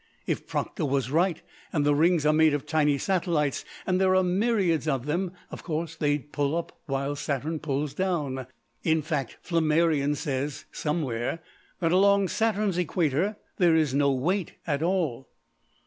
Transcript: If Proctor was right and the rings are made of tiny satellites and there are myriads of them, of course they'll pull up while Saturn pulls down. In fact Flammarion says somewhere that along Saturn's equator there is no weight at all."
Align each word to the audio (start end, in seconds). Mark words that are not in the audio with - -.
If 0.25 0.47
Proctor 0.47 0.83
was 0.83 1.11
right 1.11 1.43
and 1.71 1.85
the 1.85 1.93
rings 1.93 2.25
are 2.25 2.33
made 2.33 2.55
of 2.55 2.65
tiny 2.65 2.97
satellites 2.97 3.63
and 3.85 4.01
there 4.01 4.15
are 4.15 4.23
myriads 4.23 4.87
of 4.87 5.05
them, 5.05 5.31
of 5.51 5.61
course 5.61 5.95
they'll 5.95 6.23
pull 6.31 6.57
up 6.57 6.75
while 6.87 7.15
Saturn 7.15 7.59
pulls 7.59 7.93
down. 7.93 8.47
In 8.81 9.03
fact 9.03 9.37
Flammarion 9.43 10.15
says 10.15 10.65
somewhere 10.71 11.37
that 11.81 11.91
along 11.91 12.29
Saturn's 12.29 12.79
equator 12.79 13.37
there 13.57 13.75
is 13.75 13.93
no 13.93 14.11
weight 14.11 14.53
at 14.65 14.81
all." 14.81 15.29